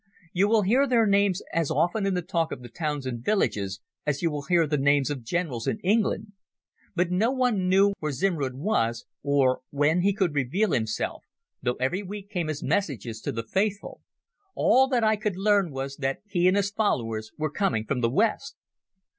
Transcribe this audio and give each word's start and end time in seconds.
You 0.33 0.47
will 0.47 0.63
hear 0.63 0.87
their 0.87 1.05
names 1.05 1.43
as 1.53 1.69
often 1.69 2.07
in 2.07 2.15
the 2.15 2.23
talk 2.23 2.51
of 2.51 2.63
the 2.63 2.69
towns 2.69 3.05
and 3.05 3.23
villages 3.23 3.81
as 4.03 4.23
you 4.23 4.31
will 4.31 4.41
hear 4.41 4.65
the 4.65 4.79
names 4.79 5.11
of 5.11 5.21
generals 5.23 5.67
in 5.67 5.77
England. 5.81 6.31
But 6.95 7.11
no 7.11 7.29
one 7.29 7.69
knew 7.69 7.93
where 7.99 8.11
Zimrud 8.11 8.55
was 8.55 9.05
or 9.21 9.61
when 9.69 10.01
he 10.01 10.17
would 10.19 10.33
reveal 10.33 10.71
himself, 10.71 11.25
though 11.61 11.75
every 11.79 12.01
week 12.01 12.31
came 12.31 12.47
his 12.47 12.63
messages 12.63 13.21
to 13.21 13.31
the 13.31 13.43
faithful. 13.43 14.01
All 14.55 14.87
that 14.87 15.03
I 15.03 15.17
could 15.17 15.37
learn 15.37 15.69
was 15.71 15.97
that 15.97 16.23
he 16.25 16.47
and 16.47 16.57
his 16.57 16.71
followers 16.71 17.29
were 17.37 17.51
coming 17.51 17.85
from 17.85 18.01
the 18.01 18.09
West. 18.09 18.55